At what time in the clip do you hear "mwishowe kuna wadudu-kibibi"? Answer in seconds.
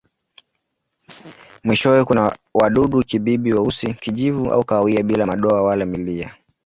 1.63-3.53